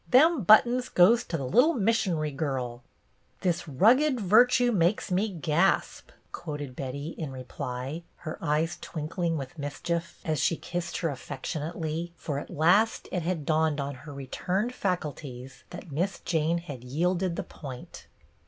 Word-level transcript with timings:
Them 0.09 0.41
buttons 0.43 0.89
goes 0.89 1.23
to 1.25 1.37
the 1.37 1.45
little 1.45 1.75
mission'ry 1.75 2.31
girl." 2.35 2.81
"'This 3.41 3.67
rugged 3.67 4.19
virtue 4.19 4.71
makes 4.71 5.11
me 5.11 5.29
gasp,'" 5.29 6.09
quoted 6.31 6.75
Betty, 6.75 7.09
in 7.19 7.31
reply, 7.31 8.01
her 8.25 8.39
eyes 8.41 8.79
twinkling 8.81 9.37
with 9.37 9.59
mischief 9.59 10.19
as 10.25 10.39
she 10.39 10.57
kissed 10.57 10.97
her 11.01 11.09
affection 11.09 11.61
BETTY 11.61 11.71
BAIRD 11.73 11.81
3 11.83 11.89
° 11.89 11.91
ately, 11.91 12.11
for 12.15 12.39
at 12.39 12.49
last 12.49 13.09
it 13.11 13.21
liad 13.21 13.45
dawned 13.45 13.79
on 13.79 13.93
her 13.93 14.11
re 14.11 14.25
turned 14.25 14.73
faculties 14.73 15.65
that 15.69 15.91
Miss 15.91 16.17
Jane 16.21 16.57
had 16.57 16.83
yielded 16.83 17.35
the 17.35 17.43
point. 17.43 18.07